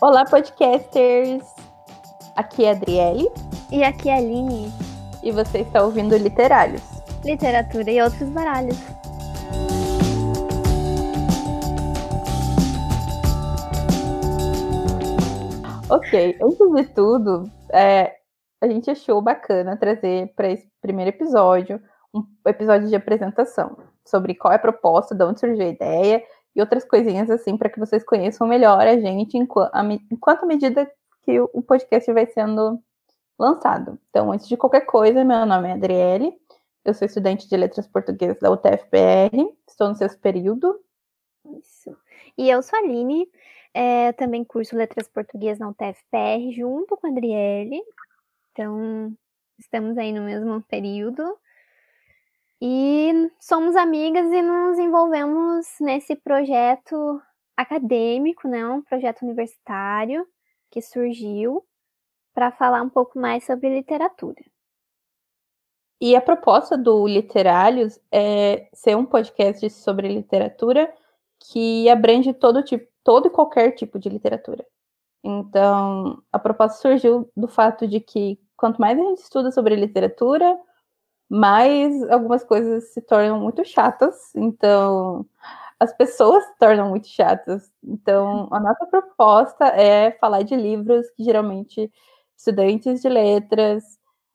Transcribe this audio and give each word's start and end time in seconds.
Olá, 0.00 0.24
podcasters! 0.24 1.44
Aqui 2.36 2.64
é 2.64 2.68
a 2.68 2.70
Adriele. 2.70 3.28
E 3.68 3.82
aqui 3.82 4.08
é 4.08 4.14
a 4.14 4.18
Aline. 4.18 4.72
E 5.24 5.32
você 5.32 5.62
está 5.62 5.82
ouvindo 5.82 6.16
Literários. 6.16 6.82
Literatura 7.24 7.90
e 7.90 8.00
outros 8.00 8.28
baralhos. 8.28 8.78
Ok, 15.90 16.38
antes 16.40 16.74
de 16.76 16.94
tudo, 16.94 17.50
é, 17.72 18.18
a 18.62 18.68
gente 18.68 18.88
achou 18.88 19.20
bacana 19.20 19.76
trazer 19.76 20.32
para 20.36 20.48
esse 20.48 20.70
primeiro 20.80 21.08
episódio 21.08 21.82
um 22.14 22.24
episódio 22.46 22.86
de 22.88 22.94
apresentação 22.94 23.76
sobre 24.06 24.36
qual 24.36 24.52
é 24.52 24.56
a 24.56 24.60
proposta, 24.60 25.12
de 25.12 25.24
onde 25.24 25.40
surgiu 25.40 25.66
a 25.66 25.68
ideia 25.68 26.22
e 26.54 26.60
outras 26.60 26.84
coisinhas 26.84 27.30
assim 27.30 27.56
para 27.56 27.68
que 27.68 27.78
vocês 27.78 28.04
conheçam 28.04 28.46
melhor 28.46 28.86
a 28.86 28.98
gente 28.98 29.36
enquanto, 29.36 29.70
a, 29.72 30.46
medida 30.46 30.90
que 31.22 31.40
o 31.40 31.62
podcast 31.62 32.12
vai 32.12 32.26
sendo 32.26 32.82
lançado. 33.38 33.98
Então, 34.10 34.32
antes 34.32 34.48
de 34.48 34.56
qualquer 34.56 34.82
coisa, 34.82 35.24
meu 35.24 35.46
nome 35.46 35.68
é 35.68 35.72
Adriele, 35.72 36.32
eu 36.84 36.94
sou 36.94 37.06
estudante 37.06 37.48
de 37.48 37.56
Letras 37.56 37.86
Portuguesas 37.86 38.38
da 38.40 38.50
UTFPR, 38.50 39.54
estou 39.68 39.88
no 39.88 39.94
sexto 39.94 40.18
período. 40.20 40.80
Isso. 41.60 41.96
E 42.36 42.48
eu 42.48 42.62
sou 42.62 42.78
a 42.78 42.82
Aline, 42.82 43.28
é, 43.74 44.12
também 44.12 44.44
curso 44.44 44.76
Letras 44.76 45.08
Portuguesas 45.08 45.58
na 45.58 45.68
UTFPR, 45.68 46.52
junto 46.52 46.96
com 46.96 47.06
a 47.06 47.10
Adriele. 47.10 47.80
Então, 48.52 49.12
estamos 49.58 49.98
aí 49.98 50.12
no 50.12 50.22
mesmo 50.22 50.62
período. 50.62 51.22
E 52.60 53.12
somos 53.38 53.76
amigas 53.76 54.30
e 54.32 54.42
nos 54.42 54.78
envolvemos 54.78 55.66
nesse 55.80 56.16
projeto 56.16 57.20
acadêmico, 57.56 58.46
né, 58.48 58.66
um 58.66 58.82
projeto 58.82 59.22
universitário 59.22 60.26
que 60.70 60.80
surgiu 60.80 61.64
para 62.34 62.52
falar 62.52 62.82
um 62.82 62.88
pouco 62.88 63.18
mais 63.18 63.44
sobre 63.44 63.74
literatura. 63.74 64.44
E 66.00 66.14
a 66.14 66.20
proposta 66.20 66.78
do 66.78 67.06
Literários 67.08 67.98
é 68.12 68.68
ser 68.72 68.96
um 68.96 69.04
podcast 69.04 69.68
sobre 69.70 70.06
literatura 70.06 70.92
que 71.40 71.88
abrange 71.88 72.32
todo 72.32 72.62
tipo, 72.62 72.86
todo 73.02 73.26
e 73.26 73.30
qualquer 73.30 73.72
tipo 73.72 73.98
de 73.98 74.08
literatura. 74.08 74.64
Então, 75.24 76.22
a 76.32 76.38
proposta 76.38 76.80
surgiu 76.80 77.28
do 77.36 77.48
fato 77.48 77.88
de 77.88 77.98
que 77.98 78.38
quanto 78.56 78.80
mais 78.80 78.96
a 78.98 79.02
gente 79.02 79.18
estuda 79.18 79.50
sobre 79.50 79.74
literatura, 79.74 80.56
mas 81.28 82.02
algumas 82.10 82.44
coisas 82.44 82.92
se 82.92 83.00
tornam 83.02 83.40
muito 83.40 83.64
chatas, 83.64 84.34
então 84.34 85.26
as 85.80 85.92
pessoas 85.96 86.44
se 86.44 86.58
tornam 86.58 86.88
muito 86.88 87.08
chatas. 87.08 87.70
Então, 87.84 88.48
a 88.50 88.60
nossa 88.60 88.86
proposta 88.86 89.66
é 89.66 90.12
falar 90.12 90.42
de 90.42 90.56
livros 90.56 91.08
que 91.10 91.22
geralmente 91.24 91.92
estudantes 92.36 93.00
de 93.02 93.08
letras 93.08 93.84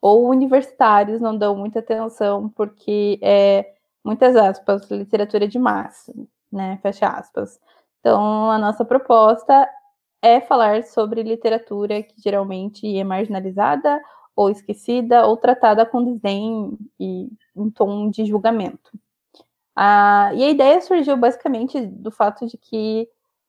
ou 0.00 0.28
universitários 0.28 1.20
não 1.20 1.36
dão 1.36 1.56
muita 1.56 1.80
atenção, 1.80 2.48
porque 2.50 3.18
é, 3.22 3.66
muitas 4.04 4.36
aspas, 4.36 4.90
literatura 4.90 5.46
de 5.48 5.58
massa, 5.58 6.12
né? 6.52 6.78
Fecha 6.82 7.06
aspas. 7.08 7.58
Então, 8.00 8.50
a 8.50 8.58
nossa 8.58 8.84
proposta 8.84 9.68
é 10.22 10.40
falar 10.40 10.84
sobre 10.84 11.22
literatura 11.22 12.02
que 12.02 12.14
geralmente 12.22 12.98
é 12.98 13.04
marginalizada 13.04 14.00
ou 14.40 14.48
esquecida, 14.50 15.26
ou 15.26 15.36
tratada 15.36 15.84
com 15.84 16.02
desdém 16.02 16.78
e 16.98 17.28
em 17.54 17.70
tom 17.70 18.08
de 18.08 18.24
julgamento. 18.24 18.90
Ah, 19.76 20.30
e 20.34 20.42
a 20.42 20.48
ideia 20.48 20.80
surgiu 20.80 21.14
basicamente 21.14 21.78
do 21.86 22.10
fato 22.10 22.46
de 22.46 22.56
que 22.56 23.06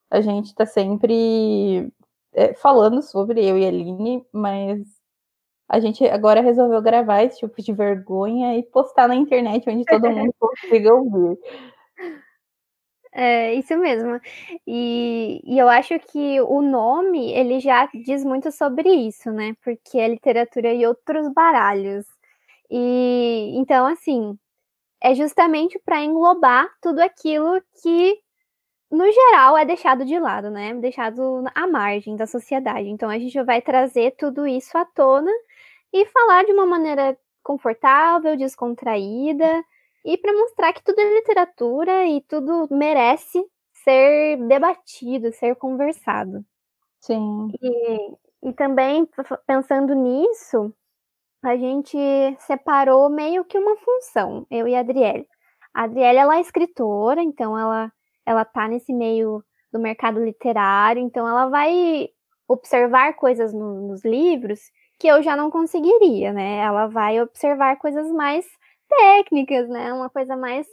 a 0.10 0.20
gente 0.20 0.48
está 0.48 0.66
sempre 0.66 1.90
é, 2.34 2.54
falando 2.56 3.02
sobre 3.02 3.42
eu 3.46 3.58
e 3.58 3.64
a 3.64 3.70
Aline, 3.70 4.26
mas 4.34 4.86
a 5.70 5.80
gente 5.80 6.04
agora 6.06 6.42
resolveu 6.42 6.82
gravar 6.82 7.24
esse 7.24 7.40
tipo 7.40 7.62
de 7.62 7.72
vergonha 7.72 8.58
e 8.58 8.64
postar 8.64 9.08
na 9.08 9.16
internet 9.16 9.70
onde 9.70 9.86
todo 9.86 10.02
mundo 10.12 10.34
consiga 10.38 10.94
ouvir. 10.94 11.40
É, 13.14 13.54
isso 13.56 13.76
mesmo. 13.78 14.20
E, 14.66 15.42
e 15.44 15.60
eu 15.60 15.68
acho 15.70 16.00
que 16.00 16.40
o 16.42 16.62
nome, 16.62 17.32
ele 17.34 17.60
já 17.60 17.88
diz 17.94 18.24
muito 18.24 18.52
sobre 18.52 18.90
isso, 18.90 19.32
né? 19.32 19.54
Porque 19.64 19.98
é 19.98 20.08
literatura 20.08 20.74
e 20.74 20.86
outros 20.86 21.28
baralhos. 21.34 22.06
E 22.70 23.52
então, 23.58 23.86
assim, 23.86 24.38
é 25.02 25.16
justamente 25.16 25.80
para 25.86 26.04
englobar 26.04 26.70
tudo 26.82 27.00
aquilo 27.02 27.62
que, 27.84 28.20
no 28.92 29.06
geral, 29.12 29.58
é 29.58 29.66
deixado 29.66 30.06
de 30.06 30.20
lado, 30.20 30.50
né? 30.52 30.74
Deixado 30.76 31.44
à 31.56 31.68
margem 31.68 32.16
da 32.18 32.28
sociedade. 32.28 32.90
Então, 32.90 33.10
a 33.10 33.20
gente 33.20 33.42
vai 33.44 33.62
trazer 33.62 34.16
tudo 34.18 34.48
isso 34.48 34.78
à 34.78 34.86
tona 34.86 35.32
e 35.94 36.06
falar 36.08 36.46
de 36.46 36.54
uma 36.54 36.66
maneira 36.66 37.18
confortável, 37.44 38.38
descontraída 38.38 39.64
e 40.04 40.18
para 40.18 40.34
mostrar 40.34 40.74
que 40.74 40.84
tudo 40.84 41.00
é 41.00 41.14
literatura 41.14 42.06
e 42.06 42.22
tudo 42.22 42.68
merece 42.72 43.44
ser 43.84 44.38
debatido, 44.48 45.32
ser 45.34 45.56
conversado. 45.56 46.44
Sim. 47.00 47.50
E, 47.62 48.50
e 48.50 48.54
também, 48.54 49.08
pensando 49.46 49.94
nisso, 49.96 50.74
a 51.44 51.58
gente 51.58 51.98
separou 52.40 53.10
meio 53.10 53.44
que 53.46 53.58
uma 53.58 53.76
função, 53.78 54.46
eu 54.50 54.68
e 54.68 54.76
a 54.76 54.80
Adriele. 54.80 55.28
A 55.74 55.84
Adriele, 55.84 56.20
ela 56.20 56.38
é 56.38 56.42
escritora, 56.42 57.22
então 57.22 57.58
ela, 57.58 57.92
ela 58.26 58.46
tá 58.46 58.68
nesse 58.68 58.94
meio 58.94 59.44
do 59.72 59.80
mercado 59.80 60.24
literário, 60.24 61.02
então 61.02 61.28
ela 61.28 61.48
vai 61.48 62.10
observar 62.48 63.14
coisas 63.16 63.54
no, 63.54 63.88
nos 63.88 64.04
livros 64.04 64.60
que 65.00 65.08
eu 65.08 65.24
já 65.24 65.36
não 65.36 65.50
conseguiria, 65.50 66.32
né? 66.32 66.58
Ela 66.58 66.88
vai 66.88 67.20
observar 67.22 67.78
coisas 67.78 68.12
mais 68.12 68.46
técnicas, 68.98 69.70
né? 69.70 69.94
Uma 69.94 70.10
coisa 70.10 70.36
mais 70.36 70.68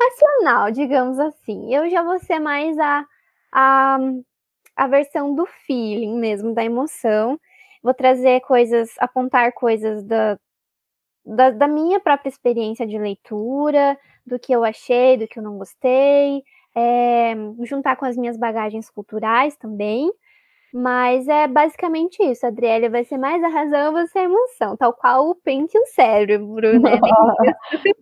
racional, 0.00 0.70
digamos 0.70 1.18
assim. 1.18 1.74
Eu 1.74 1.88
já 1.90 2.02
vou 2.02 2.18
ser 2.18 2.38
mais 2.38 2.78
a, 2.78 3.04
a, 3.52 3.98
a 4.76 4.86
versão 4.86 5.34
do 5.34 5.46
feeling 5.46 6.18
mesmo, 6.18 6.54
da 6.54 6.64
emoção. 6.64 7.38
Vou 7.82 7.94
trazer 7.94 8.40
coisas, 8.40 8.90
apontar 8.98 9.52
coisas 9.52 10.04
da, 10.04 10.38
da, 11.24 11.50
da 11.50 11.68
minha 11.68 12.00
própria 12.00 12.28
experiência 12.28 12.86
de 12.86 12.98
leitura, 12.98 13.98
do 14.26 14.38
que 14.38 14.52
eu 14.52 14.64
achei, 14.64 15.16
do 15.16 15.26
que 15.28 15.38
eu 15.38 15.42
não 15.42 15.58
gostei, 15.58 16.42
é, 16.74 17.34
juntar 17.64 17.96
com 17.96 18.04
as 18.04 18.16
minhas 18.16 18.36
bagagens 18.36 18.90
culturais 18.90 19.56
também. 19.56 20.10
Mas 20.72 21.28
é 21.28 21.46
basicamente 21.46 22.22
isso. 22.22 22.44
A 22.44 22.48
Adriele 22.48 22.88
vai 22.88 23.04
ser 23.04 23.18
mais 23.18 23.42
a 23.42 23.48
razão, 23.48 23.92
você 23.92 24.18
a 24.18 24.24
emoção, 24.24 24.76
tal 24.76 24.92
qual 24.92 25.28
o 25.28 25.34
pente 25.34 25.76
e 25.76 25.80
o 25.80 25.86
cérebro, 25.86 26.80
né? 26.80 26.98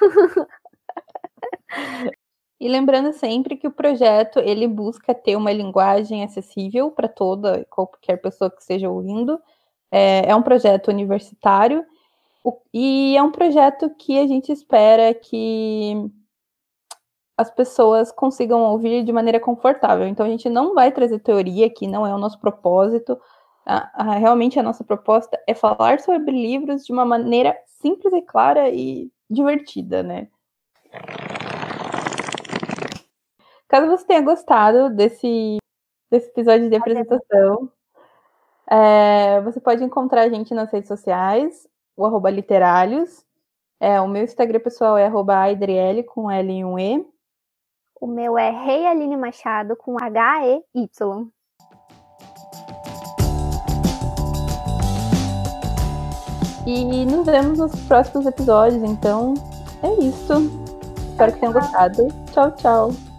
e 2.60 2.68
lembrando 2.68 3.12
sempre 3.12 3.56
que 3.56 3.66
o 3.66 3.72
projeto 3.72 4.38
ele 4.38 4.68
busca 4.68 5.14
ter 5.14 5.36
uma 5.36 5.52
linguagem 5.52 6.24
acessível 6.24 6.90
para 6.90 7.08
toda 7.08 7.64
qualquer 7.70 8.20
pessoa 8.20 8.50
que 8.50 8.60
esteja 8.60 8.90
ouvindo. 8.90 9.40
É, 9.90 10.30
é 10.30 10.36
um 10.36 10.42
projeto 10.42 10.88
universitário 10.88 11.84
e 12.72 13.16
é 13.16 13.22
um 13.22 13.30
projeto 13.30 13.90
que 13.96 14.18
a 14.18 14.26
gente 14.26 14.52
espera 14.52 15.14
que 15.14 15.94
as 17.36 17.50
pessoas 17.50 18.12
consigam 18.12 18.62
ouvir 18.62 19.04
de 19.04 19.12
maneira 19.12 19.40
confortável. 19.40 20.06
Então, 20.06 20.24
a 20.24 20.28
gente 20.28 20.48
não 20.48 20.74
vai 20.74 20.92
trazer 20.92 21.18
teoria 21.18 21.66
aqui, 21.66 21.86
não 21.86 22.06
é 22.06 22.14
o 22.14 22.18
nosso 22.18 22.38
propósito. 22.40 23.18
realmente, 24.18 24.58
a 24.58 24.62
nossa 24.62 24.84
proposta 24.84 25.40
é 25.46 25.54
falar 25.54 26.00
sobre 26.00 26.32
livros 26.32 26.84
de 26.84 26.92
uma 26.92 27.04
maneira 27.04 27.56
simples 27.66 28.12
e 28.12 28.22
clara 28.22 28.70
e 28.70 29.10
divertida, 29.28 30.02
né? 30.02 30.28
Caso 33.68 33.88
você 33.88 34.06
tenha 34.06 34.20
gostado 34.20 34.90
desse, 34.90 35.58
desse 36.10 36.28
episódio 36.28 36.70
de 36.70 36.76
apresentação, 36.76 37.70
é, 38.70 39.40
você 39.42 39.60
pode 39.60 39.84
encontrar 39.84 40.22
a 40.22 40.28
gente 40.28 40.54
nas 40.54 40.70
redes 40.72 40.88
sociais, 40.88 41.68
o 41.96 42.04
arroba 42.04 42.30
literários. 42.30 43.24
É, 43.80 44.00
o 44.00 44.08
meu 44.08 44.24
Instagram 44.24 44.60
pessoal 44.60 44.96
é 44.96 45.06
arroba 45.06 45.34
com 46.06 46.30
L 46.30 46.52
e 46.52 46.64
um 46.64 46.78
E. 46.78 47.13
O 48.00 48.06
meu 48.06 48.36
é 48.36 48.50
Rei 48.50 48.86
Aline 48.86 49.16
Machado 49.16 49.76
com 49.76 49.96
H-E-Y. 50.00 51.28
E 56.66 57.04
nos 57.04 57.26
vemos 57.26 57.58
nos 57.58 57.74
próximos 57.86 58.26
episódios, 58.26 58.82
então 58.82 59.34
é 59.82 59.92
isso. 60.02 60.50
Espero 61.10 61.32
que 61.32 61.40
tenham 61.40 61.52
gostado. 61.52 62.08
Tchau, 62.32 62.50
tchau. 62.52 63.13